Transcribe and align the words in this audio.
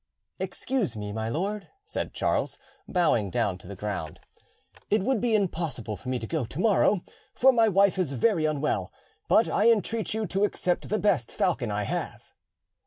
"Excuse 0.39 0.95
me, 0.97 1.11
my 1.11 1.29
lord," 1.29 1.69
said 1.85 2.11
Charles, 2.11 2.57
bowing 2.87 3.29
down 3.29 3.59
to 3.59 3.67
the 3.67 3.75
ground; 3.75 4.19
"it 4.89 5.03
will 5.03 5.19
be 5.19 5.35
impossible 5.35 5.95
for 5.95 6.09
me 6.09 6.17
to 6.17 6.25
go 6.25 6.43
to 6.43 6.59
morrow, 6.59 7.01
for 7.35 7.51
my 7.53 7.67
wife 7.67 7.99
is 7.99 8.13
very 8.13 8.45
unwell; 8.45 8.91
but 9.27 9.47
I 9.47 9.69
entreat 9.69 10.15
you 10.15 10.25
to 10.25 10.43
accept 10.43 10.89
the 10.89 10.97
best 10.97 11.31
falcon 11.31 11.69
I 11.69 11.83
have." 11.83 12.23